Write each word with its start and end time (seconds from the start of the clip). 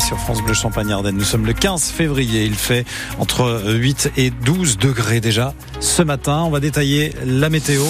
sur 0.00 0.18
France 0.18 0.42
Bleu 0.42 0.54
Champagne-Ardenne. 0.54 1.16
Nous 1.16 1.24
sommes 1.24 1.46
le 1.46 1.52
15 1.52 1.90
février. 1.90 2.44
Il 2.44 2.54
fait 2.54 2.84
entre 3.18 3.62
8 3.66 4.12
et 4.16 4.30
12 4.30 4.78
degrés 4.78 5.20
déjà 5.20 5.54
ce 5.80 6.02
matin. 6.02 6.42
On 6.44 6.50
va 6.50 6.60
détailler 6.60 7.12
la 7.24 7.50
météo. 7.50 7.82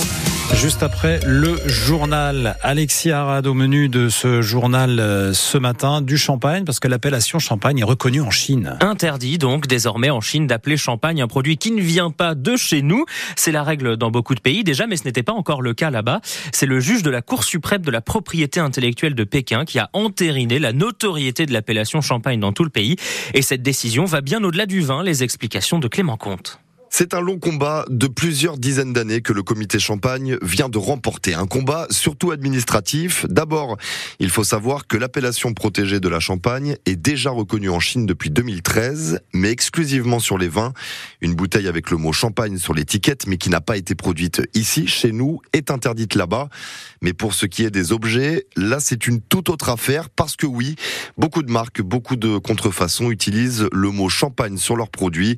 Juste 0.54 0.82
après 0.82 1.20
le 1.24 1.56
journal, 1.66 2.56
Alexis 2.62 3.10
Arad 3.10 3.46
au 3.46 3.54
menu 3.54 3.88
de 3.88 4.08
ce 4.08 4.42
journal 4.42 4.98
euh, 4.98 5.32
ce 5.32 5.56
matin 5.56 6.00
du 6.00 6.18
champagne, 6.18 6.64
parce 6.64 6.80
que 6.80 6.88
l'appellation 6.88 7.38
champagne 7.38 7.78
est 7.78 7.84
reconnue 7.84 8.20
en 8.20 8.30
Chine. 8.30 8.76
Interdit 8.80 9.38
donc 9.38 9.66
désormais 9.66 10.10
en 10.10 10.20
Chine 10.20 10.46
d'appeler 10.46 10.76
champagne 10.76 11.22
un 11.22 11.28
produit 11.28 11.58
qui 11.58 11.70
ne 11.70 11.80
vient 11.80 12.10
pas 12.10 12.34
de 12.34 12.56
chez 12.56 12.82
nous. 12.82 13.04
C'est 13.36 13.52
la 13.52 13.62
règle 13.62 13.96
dans 13.96 14.10
beaucoup 14.10 14.34
de 14.34 14.40
pays 14.40 14.64
déjà, 14.64 14.86
mais 14.86 14.96
ce 14.96 15.04
n'était 15.04 15.22
pas 15.22 15.32
encore 15.32 15.62
le 15.62 15.74
cas 15.74 15.90
là-bas. 15.90 16.20
C'est 16.52 16.66
le 16.66 16.80
juge 16.80 17.02
de 17.02 17.10
la 17.10 17.22
Cour 17.22 17.44
suprême 17.44 17.82
de 17.82 17.90
la 17.90 18.00
propriété 18.00 18.58
intellectuelle 18.58 19.14
de 19.14 19.24
Pékin 19.24 19.64
qui 19.64 19.78
a 19.78 19.90
entériné 19.92 20.58
la 20.58 20.72
notoriété 20.72 21.46
de 21.46 21.52
l'appellation 21.52 22.00
champagne 22.00 22.40
dans 22.40 22.52
tout 22.52 22.64
le 22.64 22.70
pays. 22.70 22.96
Et 23.34 23.42
cette 23.42 23.62
décision 23.62 24.06
va 24.06 24.22
bien 24.22 24.42
au-delà 24.42 24.66
du 24.66 24.80
vin. 24.80 25.02
Les 25.02 25.22
explications 25.22 25.78
de 25.78 25.88
Clément 25.88 26.16
Comte. 26.16 26.58
C'est 26.90 27.12
un 27.12 27.20
long 27.20 27.38
combat 27.38 27.84
de 27.90 28.06
plusieurs 28.06 28.56
dizaines 28.56 28.94
d'années 28.94 29.20
que 29.20 29.34
le 29.34 29.42
comité 29.42 29.78
Champagne 29.78 30.38
vient 30.40 30.70
de 30.70 30.78
remporter. 30.78 31.34
Un 31.34 31.46
combat 31.46 31.86
surtout 31.90 32.30
administratif. 32.30 33.26
D'abord, 33.28 33.76
il 34.20 34.30
faut 34.30 34.42
savoir 34.42 34.86
que 34.86 34.96
l'appellation 34.96 35.52
protégée 35.52 36.00
de 36.00 36.08
la 36.08 36.18
Champagne 36.18 36.76
est 36.86 36.96
déjà 36.96 37.30
reconnue 37.30 37.68
en 37.68 37.78
Chine 37.78 38.06
depuis 38.06 38.30
2013, 38.30 39.20
mais 39.34 39.50
exclusivement 39.50 40.18
sur 40.18 40.38
les 40.38 40.48
vins. 40.48 40.72
Une 41.20 41.34
bouteille 41.34 41.68
avec 41.68 41.90
le 41.90 41.98
mot 41.98 42.12
Champagne 42.12 42.56
sur 42.56 42.72
l'étiquette, 42.72 43.26
mais 43.26 43.36
qui 43.36 43.50
n'a 43.50 43.60
pas 43.60 43.76
été 43.76 43.94
produite 43.94 44.40
ici, 44.54 44.86
chez 44.86 45.12
nous, 45.12 45.40
est 45.52 45.70
interdite 45.70 46.14
là-bas. 46.14 46.48
Mais 47.02 47.12
pour 47.12 47.34
ce 47.34 47.44
qui 47.44 47.64
est 47.64 47.70
des 47.70 47.92
objets, 47.92 48.46
là 48.56 48.80
c'est 48.80 49.06
une 49.06 49.20
toute 49.20 49.50
autre 49.50 49.68
affaire, 49.68 50.08
parce 50.08 50.36
que 50.36 50.46
oui, 50.46 50.74
beaucoup 51.18 51.42
de 51.42 51.52
marques, 51.52 51.82
beaucoup 51.82 52.16
de 52.16 52.38
contrefaçons 52.38 53.10
utilisent 53.10 53.68
le 53.72 53.90
mot 53.90 54.08
Champagne 54.08 54.56
sur 54.56 54.74
leurs 54.74 54.90
produits. 54.90 55.36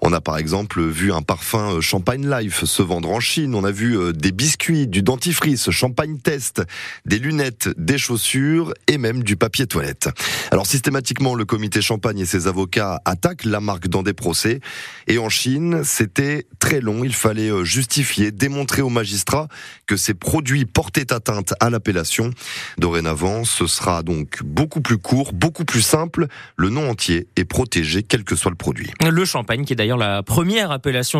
On 0.00 0.12
a 0.12 0.20
par 0.20 0.38
exemple 0.38 0.91
vu 0.92 1.12
un 1.12 1.22
parfum 1.22 1.76
euh, 1.76 1.80
Champagne 1.80 2.30
Life 2.30 2.64
se 2.64 2.82
vendre 2.82 3.10
en 3.10 3.18
Chine. 3.18 3.54
On 3.54 3.64
a 3.64 3.72
vu 3.72 3.98
euh, 3.98 4.12
des 4.12 4.30
biscuits, 4.30 4.86
du 4.86 5.02
dentifrice, 5.02 5.70
Champagne 5.70 6.18
Test, 6.18 6.62
des 7.06 7.18
lunettes, 7.18 7.70
des 7.76 7.98
chaussures 7.98 8.72
et 8.86 8.98
même 8.98 9.22
du 9.22 9.36
papier 9.36 9.66
toilette. 9.66 10.10
Alors 10.50 10.66
systématiquement, 10.66 11.34
le 11.34 11.44
comité 11.44 11.82
Champagne 11.82 12.20
et 12.20 12.26
ses 12.26 12.46
avocats 12.46 13.00
attaquent 13.04 13.44
la 13.44 13.60
marque 13.60 13.88
dans 13.88 14.02
des 14.02 14.12
procès. 14.12 14.60
Et 15.08 15.18
en 15.18 15.28
Chine, 15.28 15.82
c'était 15.82 16.46
très 16.58 16.80
long. 16.80 17.02
Il 17.04 17.14
fallait 17.14 17.50
euh, 17.50 17.64
justifier, 17.64 18.30
démontrer 18.30 18.82
aux 18.82 18.90
magistrats 18.90 19.48
que 19.86 19.96
ces 19.96 20.14
produits 20.14 20.66
portaient 20.66 21.12
atteinte 21.12 21.54
à 21.58 21.70
l'appellation. 21.70 22.30
Dorénavant, 22.78 23.44
ce 23.44 23.66
sera 23.66 24.02
donc 24.02 24.42
beaucoup 24.44 24.80
plus 24.82 24.98
court, 24.98 25.32
beaucoup 25.32 25.64
plus 25.64 25.82
simple. 25.82 26.26
Le 26.56 26.68
nom 26.68 26.90
entier 26.90 27.28
est 27.36 27.44
protégé, 27.44 28.02
quel 28.02 28.24
que 28.24 28.36
soit 28.36 28.50
le 28.50 28.56
produit. 28.56 28.90
Le 29.00 29.24
champagne, 29.24 29.64
qui 29.64 29.72
est 29.72 29.76
d'ailleurs 29.76 29.98
la 29.98 30.22
première 30.22 30.70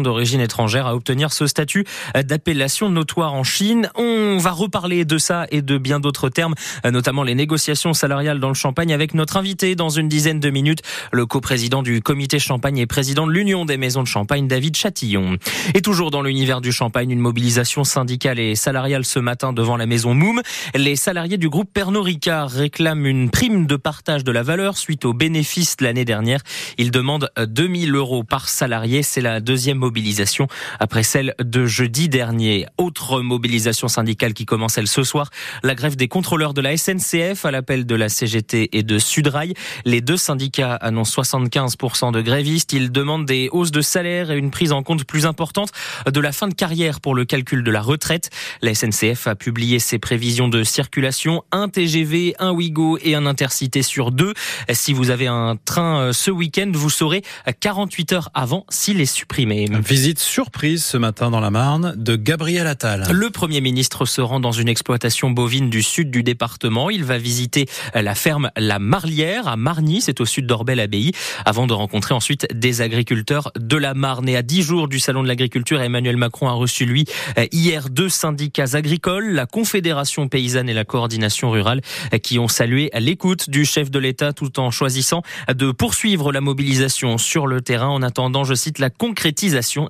d'origine 0.03 0.41
étrangère 0.41 0.87
à 0.87 0.95
obtenir 0.95 1.33
ce 1.33 1.47
statut 1.47 1.85
d'appellation 2.15 2.89
notoire 2.89 3.35
en 3.35 3.45
Chine. 3.45 3.91
On 3.95 4.39
va 4.39 4.51
reparler 4.51 5.05
de 5.05 5.19
ça 5.19 5.47
et 5.51 5.63
de 5.63 5.79
bien 5.79 6.01
d'autres 6.01 6.29
termes, 6.29 6.55
notamment 6.85 7.23
les 7.23 7.35
négociations 7.35 7.95
salariales 7.95 8.41
dans 8.41 8.49
le 8.49 8.55
Champagne 8.55 8.93
avec 8.93 9.15
notre 9.15 9.37
invité 9.37 9.75
dans 9.75 9.89
une 9.89 10.09
dizaine 10.09 10.41
de 10.41 10.51
minutes, 10.51 10.83
le 11.13 11.27
coprésident 11.27 11.83
du 11.83 12.03
comité 12.03 12.39
Champagne 12.39 12.79
et 12.79 12.87
président 12.87 13.27
de 13.27 13.33
l'Union 13.33 13.65
des 13.65 13.77
maisons 13.77 14.03
de 14.03 14.09
Champagne, 14.09 14.49
David 14.49 14.77
Chatillon. 14.77 15.37
Et 15.75 15.83
toujours 15.83 16.11
dans 16.11 16.23
l'univers 16.23 16.61
du 16.61 16.73
Champagne, 16.73 17.11
une 17.11 17.21
mobilisation 17.21 17.85
syndicale 17.85 18.39
et 18.39 18.55
salariale 18.55 19.05
ce 19.05 19.19
matin 19.19 19.53
devant 19.53 19.77
la 19.77 19.87
maison 19.87 20.15
Moum. 20.15 20.43
Les 20.75 20.97
salariés 20.97 21.39
du 21.39 21.49
groupe 21.49 21.71
Pernod 21.73 22.05
Ricard 22.05 22.51
réclament 22.51 23.07
une 23.07 23.31
prime 23.31 23.67
de 23.67 23.77
partage 23.77 24.25
de 24.25 24.33
la 24.33 24.43
valeur 24.43 24.77
suite 24.77 25.05
aux 25.05 25.13
bénéfices 25.13 25.77
de 25.77 25.85
l'année 25.85 26.05
dernière. 26.05 26.41
Ils 26.79 26.91
demandent 26.91 27.31
2000 27.39 27.95
euros 27.95 28.25
par 28.25 28.49
salarié. 28.49 29.03
C'est 29.03 29.21
la 29.21 29.41
mobilisation 29.75 30.47
après 30.81 31.03
celle 31.03 31.35
de 31.43 31.67
jeudi 31.67 32.09
dernier. 32.09 32.67
Autre 32.79 33.21
mobilisation 33.21 33.89
syndicale 33.89 34.35
qui 34.35 34.45
commence 34.45 34.79
elle 34.79 34.89
ce 34.89 35.03
soir, 35.03 35.31
la 35.63 35.75
grève 35.75 35.97
des 35.97 36.09
contrôleurs 36.09 36.55
de 36.55 36.61
la 36.61 36.77
SNCF 36.77 37.45
à 37.45 37.51
l'appel 37.51 37.87
de 37.87 37.95
la 37.95 38.09
CGT 38.09 38.71
et 38.77 38.83
de 38.83 38.99
Sudrail. 38.99 39.55
Les 39.85 40.01
deux 40.01 40.17
syndicats 40.17 40.75
annoncent 40.75 41.23
75% 41.23 42.13
de 42.13 42.21
grévistes. 42.21 42.73
Ils 42.73 42.91
demandent 42.91 43.27
des 43.27 43.49
hausses 43.53 43.73
de 43.73 43.81
salaire 43.81 44.31
et 44.31 44.39
une 44.39 44.51
prise 44.51 44.73
en 44.73 44.83
compte 44.83 45.05
plus 45.05 45.27
importante 45.27 45.71
de 46.11 46.21
la 46.21 46.33
fin 46.33 46.49
de 46.49 46.55
carrière 46.55 47.01
pour 47.01 47.15
le 47.15 47.25
calcul 47.25 47.63
de 47.63 47.71
la 47.71 47.81
retraite. 47.81 48.31
La 48.61 48.75
SNCF 48.75 49.27
a 49.27 49.35
publié 49.35 49.79
ses 49.79 49.99
prévisions 49.99 50.49
de 50.49 50.65
circulation. 50.65 51.45
Un 51.53 51.69
TGV, 51.69 52.35
un 52.39 52.53
Ouigo 52.53 52.99
et 53.03 53.15
un 53.15 53.27
Intercité 53.27 53.83
sur 53.83 54.13
deux. 54.13 54.35
Si 54.71 54.93
vous 54.93 55.11
avez 55.11 55.27
un 55.27 55.57
train 55.57 56.01
euh, 56.01 56.13
ce 56.13 56.31
week-end, 56.31 56.71
vous 56.73 56.91
saurez 56.91 57.23
48 57.61 58.13
heures 58.13 58.31
avant 58.35 58.67
s'il 58.69 59.01
est 59.01 59.07
supprimé. 59.07 59.42
Visite 59.45 60.21
surprise 60.21 60.85
ce 60.85 60.97
matin 60.97 61.31
dans 61.31 61.41
la 61.41 61.51
Marne 61.51 61.95
de 61.97 62.15
Gabriel 62.15 62.67
Attal. 62.67 63.09
Le 63.11 63.31
Premier 63.31 63.61
ministre 63.61 64.05
se 64.05 64.21
rend 64.21 64.39
dans 64.39 64.53
une 64.53 64.69
exploitation 64.69 65.31
bovine 65.31 65.69
du 65.69 65.83
sud 65.83 66.11
du 66.11 66.23
département. 66.23 66.91
Il 66.91 67.03
va 67.03 67.19
visiter 67.19 67.67
la 67.95 68.15
ferme 68.15 68.51
La 68.57 68.79
Marlière 68.79 69.49
à 69.49 69.57
Marny, 69.57 70.01
c'est 70.01 70.21
au 70.21 70.27
sud 70.27 70.47
d'Orbel-Abbaye, 70.47 71.11
avant 71.45 71.67
de 71.67 71.73
rencontrer 71.73 72.15
ensuite 72.15 72.47
des 72.55 72.83
agriculteurs 72.83 73.51
de 73.59 73.77
la 73.77 73.95
Marne. 73.95 74.29
Et 74.29 74.37
à 74.37 74.43
dix 74.43 74.63
jours 74.63 74.87
du 74.87 75.01
Salon 75.01 75.25
de 75.25 75.29
l'Agriculture, 75.29 75.83
Emmanuel 75.83 76.17
Macron 76.17 76.49
a 76.49 76.53
reçu, 76.53 76.85
lui, 76.85 77.05
hier 77.51 77.91
deux 77.91 78.09
syndicats 78.09 78.75
agricoles, 78.75 79.33
la 79.33 79.47
Confédération 79.47 80.29
paysanne 80.29 80.69
et 80.69 80.75
la 80.75 80.85
Coordination 80.85 81.51
rurale, 81.51 81.81
qui 82.23 82.39
ont 82.39 82.49
salué 82.49 82.91
l'écoute 82.99 83.51
du 83.51 83.65
chef 83.65 83.91
de 83.91 83.99
l'État 83.99 84.33
tout 84.33 84.61
en 84.61 84.71
choisissant 84.71 85.23
de 85.53 85.73
poursuivre 85.73 86.31
la 86.31 86.41
mobilisation 86.41 87.19
sur 87.19 87.49
le 87.49 87.61
terrain 87.61 87.89
en 87.89 88.03
attendant, 88.03 88.45
je 88.45 88.55
cite, 88.55 88.79
la 88.79 88.91
concrétisation 88.91 89.32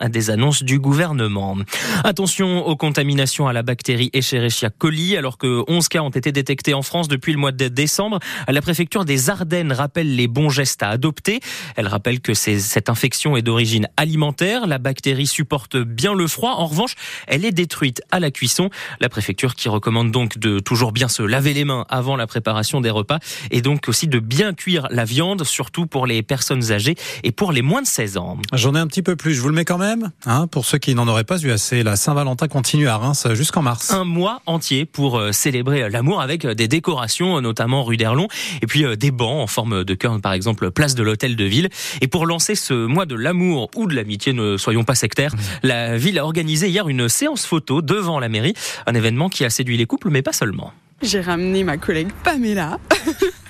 à 0.01 0.09
des 0.09 0.31
annonces 0.31 0.63
du 0.63 0.79
gouvernement. 0.79 1.57
Attention 2.05 2.67
aux 2.67 2.77
contaminations 2.77 3.49
à 3.49 3.53
la 3.53 3.63
bactérie 3.63 4.09
Escherichia 4.13 4.71
coli, 4.71 5.17
alors 5.17 5.37
que 5.37 5.65
11 5.69 5.89
cas 5.89 6.01
ont 6.01 6.11
été 6.11 6.33
détectés 6.33 6.75
en 6.75 6.83
France 6.83 7.09
depuis 7.09 7.33
le 7.33 7.39
mois 7.39 7.53
de 7.53 7.69
décembre. 7.69 8.19
La 8.49 8.63
préfecture 8.63 9.05
des 9.05 9.31
Ardennes 9.31 9.73
rappelle 9.73 10.15
les 10.15 10.29
bons 10.29 10.49
gestes 10.49 10.83
à 10.83 10.89
adopter. 10.89 11.41
Elle 11.77 11.89
rappelle 11.89 12.21
que 12.21 12.35
cette 12.35 12.89
infection 12.89 13.37
est 13.37 13.43
d'origine 13.43 13.89
alimentaire. 13.97 14.67
La 14.67 14.79
bactérie 14.79 15.27
supporte 15.27 15.77
bien 15.77 16.15
le 16.15 16.27
froid. 16.29 16.53
En 16.53 16.67
revanche, 16.67 16.95
elle 17.27 17.45
est 17.45 17.53
détruite 17.53 18.03
à 18.11 18.21
la 18.21 18.31
cuisson. 18.31 18.71
La 19.01 19.09
préfecture 19.09 19.55
qui 19.55 19.69
recommande 19.69 20.13
donc 20.13 20.39
de 20.39 20.61
toujours 20.61 20.93
bien 20.93 21.09
se 21.09 21.23
laver 21.23 21.53
les 21.53 21.65
mains 21.65 21.85
avant 21.89 22.17
la 22.17 22.27
préparation 22.27 22.81
des 22.81 22.91
repas 22.91 23.19
et 23.51 23.61
donc 23.61 23.89
aussi 23.89 24.09
de 24.09 24.19
bien 24.19 24.55
cuire 24.55 24.87
la 24.91 25.05
viande, 25.05 25.45
surtout 25.45 25.87
pour 25.87 26.07
les 26.07 26.23
personnes 26.23 26.73
âgées 26.73 26.95
et 27.23 27.33
pour 27.33 27.53
les 27.53 27.63
moins 27.63 27.83
de 27.83 27.87
16 27.87 28.17
ans. 28.17 28.39
J'en 28.53 28.75
ai 28.75 28.79
un 28.79 28.87
petit 28.87 29.03
peu 29.03 29.17
plus 29.17 29.32
je 29.33 29.41
vous 29.41 29.49
le 29.49 29.55
mets 29.55 29.65
quand 29.65 29.79
même. 29.79 30.11
Hein, 30.27 30.47
pour 30.47 30.65
ceux 30.65 30.79
qui 30.79 30.95
n'en 30.95 31.09
auraient 31.09 31.25
pas 31.25 31.39
eu 31.41 31.51
assez, 31.51 31.83
la 31.83 31.97
Saint-Valentin 31.97 32.49
continue 32.49 32.89
à 32.89 32.97
Reims 32.97 33.27
jusqu'en 33.33 33.63
mars. 33.63 33.91
Un 33.91 34.05
mois 34.05 34.43
entier 34.47 34.85
pour 34.85 35.19
euh, 35.19 35.33
célébrer 35.33 35.89
l'amour 35.89 36.21
avec 36.21 36.45
euh, 36.45 36.55
des 36.55 36.69
décorations, 36.69 37.41
notamment 37.41 37.85
rue 37.85 37.97
d'Erlon, 37.97 38.29
et 38.61 38.67
puis 38.67 38.85
euh, 38.85 38.97
des 38.97 39.11
bancs 39.11 39.43
en 39.43 39.47
forme 39.47 39.85
de 39.85 39.95
cœur, 39.95 40.21
par 40.21 40.33
exemple, 40.33 40.71
place 40.71 40.95
de 40.95 41.03
l'hôtel 41.03 41.37
de 41.37 41.45
ville. 41.45 41.69
Et 42.01 42.09
pour 42.09 42.27
lancer 42.27 42.55
ce 42.55 42.75
mois 42.75 43.07
de 43.07 43.15
l'amour 43.15 43.71
ou 43.77 43.87
de 43.87 43.95
l'amitié, 43.95 44.33
ne 44.33 44.57
soyons 44.57 44.85
pas 44.85 44.95
sectaires, 44.95 45.35
la 45.63 45.97
ville 45.97 46.19
a 46.19 46.25
organisé 46.25 46.69
hier 46.69 46.89
une 46.89 47.09
séance 47.09 47.47
photo 47.47 47.83
devant 47.83 48.21
la 48.21 48.29
mairie, 48.29 48.55
un 48.87 48.95
événement 48.95 49.29
qui 49.29 49.45
a 49.45 49.51
séduit 49.51 49.77
les 49.77 49.87
couples, 49.87 50.11
mais 50.11 50.23
pas 50.23 50.33
seulement. 50.33 50.73
J'ai 51.03 51.21
ramené 51.21 51.65
ma 51.65 51.79
collègue 51.79 52.11
Pamela. 52.23 52.79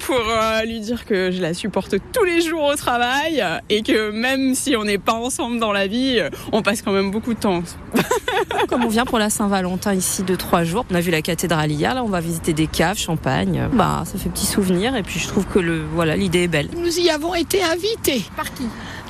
pour 0.00 0.18
euh, 0.18 0.62
lui 0.62 0.80
dire 0.80 1.04
que 1.04 1.30
je 1.30 1.40
la 1.40 1.54
supporte 1.54 1.96
tous 2.12 2.24
les 2.24 2.40
jours 2.40 2.64
au 2.64 2.74
travail 2.74 3.42
et 3.68 3.82
que 3.82 4.10
même 4.10 4.54
si 4.54 4.76
on 4.76 4.84
n'est 4.84 4.98
pas 4.98 5.14
ensemble 5.14 5.58
dans 5.58 5.72
la 5.72 5.86
vie, 5.86 6.20
on 6.52 6.62
passe 6.62 6.82
quand 6.82 6.92
même 6.92 7.10
beaucoup 7.10 7.34
de 7.34 7.38
temps. 7.40 7.62
Comme 8.68 8.84
on 8.84 8.88
vient 8.88 9.04
pour 9.04 9.18
la 9.18 9.30
Saint-Valentin 9.30 9.94
ici 9.94 10.22
de 10.22 10.34
trois 10.34 10.64
jours, 10.64 10.84
on 10.90 10.94
a 10.94 11.00
vu 11.00 11.10
la 11.10 11.22
cathédrale 11.22 11.70
hier, 11.70 11.94
là 11.94 12.04
on 12.04 12.08
va 12.08 12.20
visiter 12.20 12.52
des 12.52 12.66
caves, 12.66 12.98
champagne. 12.98 13.68
Bah 13.72 14.02
ça 14.04 14.18
fait 14.18 14.28
petit 14.28 14.46
souvenir 14.46 14.96
et 14.96 15.02
puis 15.02 15.18
je 15.18 15.28
trouve 15.28 15.46
que 15.46 15.58
le 15.58 15.82
voilà 15.94 16.16
l'idée 16.16 16.44
est 16.44 16.48
belle. 16.48 16.68
Nous 16.76 16.98
y 16.98 17.10
avons 17.10 17.34
été 17.34 17.62
invités. 17.62 18.24
Par 18.36 18.52
qui? 18.52 18.64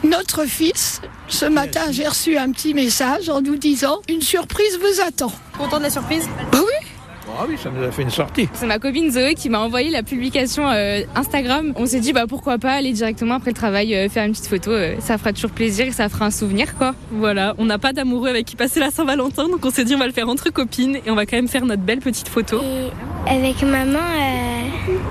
Notre 0.05 0.45
fils. 0.45 1.01
Ce 1.29 1.47
matin 1.47 1.91
j'ai 1.91 2.07
reçu 2.07 2.37
un 2.37 2.51
petit 2.53 2.75
message 2.75 3.29
en 3.29 3.41
nous 3.41 3.57
disant 3.57 4.01
une 4.09 4.23
surprise 4.23 4.79
vous 4.79 5.01
attend. 5.03 5.33
Content 5.59 5.79
de 5.79 5.85
la 5.85 5.91
surprise? 5.91 6.29
Bah 6.53 6.59
oui. 6.61 6.96
Ah 7.39 7.45
oui, 7.49 7.57
ça 7.63 7.71
nous 7.71 7.83
a 7.83 7.91
fait 7.91 8.03
une 8.03 8.11
sortie. 8.11 8.49
C'est 8.55 8.67
ma 8.67 8.79
copine 8.79 9.11
Zoé 9.11 9.35
qui 9.35 9.51
m'a 9.51 9.61
envoyé 9.61 9.91
la 9.91 10.03
publication 10.03 10.69
euh, 10.69 11.03
Instagram. 11.15 11.73
On 11.77 11.85
s'est 11.85 12.01
dit 12.01 12.13
bah 12.13 12.25
pourquoi 12.27 12.57
pas 12.59 12.73
aller 12.73 12.93
directement 12.93 13.35
après 13.35 13.51
le 13.51 13.57
travail 13.57 13.95
euh, 13.95 14.09
faire 14.09 14.25
une 14.25 14.33
petite 14.33 14.47
photo. 14.47 14.71
Euh, 14.71 14.97
ça 15.01 15.19
fera 15.19 15.33
toujours 15.33 15.51
plaisir 15.51 15.87
et 15.87 15.93
ça 15.93 16.09
fera 16.09 16.27
un 16.27 16.31
souvenir 16.31 16.77
quoi. 16.77 16.95
Voilà, 17.11 17.55
on 17.59 17.67
n'a 17.67 17.79
pas 17.79 17.93
d'amoureux 17.93 18.29
avec 18.29 18.47
qui 18.47 18.57
passer 18.57 18.81
la 18.81 18.91
Saint-Valentin, 18.91 19.49
donc 19.49 19.65
on 19.65 19.71
s'est 19.71 19.85
dit 19.85 19.95
on 19.95 19.99
va 19.99 20.07
le 20.07 20.13
faire 20.13 20.29
entre 20.29 20.51
copines 20.51 20.97
et 20.97 21.11
on 21.11 21.15
va 21.15 21.27
quand 21.27 21.37
même 21.37 21.49
faire 21.49 21.67
notre 21.67 21.83
belle 21.83 22.01
petite 22.01 22.29
photo. 22.29 22.61
Et 22.63 23.31
avec 23.31 23.63
maman, 23.63 23.99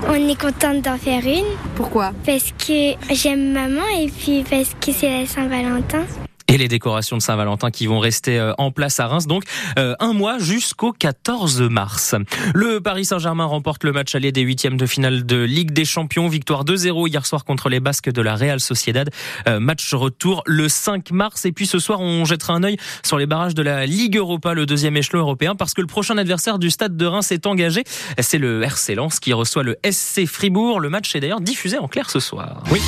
on 0.08 0.14
est 0.14 0.40
contente 0.40 0.82
d'en 0.82 0.96
faire 0.96 1.24
une. 1.24 1.44
Pourquoi? 1.76 2.12
Parce 2.24 2.52
que 2.52 2.94
j'aime 3.14 3.52
maman 3.52 3.82
et 4.00 4.08
puis 4.08 4.44
parce 4.48 4.70
que 4.80 4.90
c'est 4.92 5.20
la 5.20 5.26
Saint-Valentin. 5.26 6.04
Et 6.48 6.58
les 6.58 6.68
décorations 6.68 7.16
de 7.16 7.22
Saint-Valentin 7.22 7.70
qui 7.70 7.86
vont 7.86 7.98
rester 7.98 8.38
euh, 8.38 8.52
en 8.58 8.70
place 8.70 9.00
à 9.00 9.08
Reims, 9.08 9.26
donc 9.26 9.42
euh, 9.78 9.94
un 9.98 10.12
mois 10.12 10.38
jusqu'au 10.38 10.92
14 10.92 11.62
mars. 11.62 12.14
Le 12.54 12.80
Paris 12.80 13.04
Saint-Germain 13.04 13.46
remporte 13.46 13.82
le 13.82 13.92
match 13.92 14.14
aller 14.14 14.30
des 14.30 14.42
huitièmes 14.42 14.76
de 14.76 14.86
finale 14.86 15.26
de 15.26 15.42
Ligue 15.42 15.72
des 15.72 15.84
Champions. 15.84 16.28
Victoire 16.28 16.64
2-0 16.64 17.08
hier 17.08 17.26
soir 17.26 17.44
contre 17.44 17.68
les 17.68 17.80
Basques 17.80 18.10
de 18.10 18.22
la 18.22 18.36
Real 18.36 18.60
Sociedad. 18.60 19.10
Euh, 19.48 19.58
match 19.58 19.92
retour 19.92 20.44
le 20.46 20.68
5 20.68 21.10
mars. 21.10 21.44
Et 21.46 21.52
puis 21.52 21.66
ce 21.66 21.80
soir, 21.80 22.00
on 22.00 22.24
jettera 22.24 22.52
un 22.52 22.62
œil 22.62 22.76
sur 23.02 23.18
les 23.18 23.26
barrages 23.26 23.54
de 23.54 23.62
la 23.62 23.84
Ligue 23.86 24.16
Europa, 24.16 24.54
le 24.54 24.66
deuxième 24.66 24.96
échelon 24.96 25.20
européen, 25.20 25.56
parce 25.56 25.74
que 25.74 25.80
le 25.80 25.88
prochain 25.88 26.16
adversaire 26.16 26.60
du 26.60 26.70
Stade 26.70 26.96
de 26.96 27.06
Reims 27.06 27.32
est 27.32 27.46
engagé. 27.46 27.82
C'est 28.20 28.38
le 28.38 28.62
RC 28.62 28.94
Lens 28.94 29.18
qui 29.18 29.32
reçoit 29.32 29.64
le 29.64 29.76
SC 29.84 30.26
Fribourg. 30.26 30.78
Le 30.78 30.90
match 30.90 31.14
est 31.16 31.20
d'ailleurs 31.20 31.40
diffusé 31.40 31.78
en 31.78 31.88
clair 31.88 32.08
ce 32.08 32.20
soir. 32.20 32.62
Oui. 32.70 32.80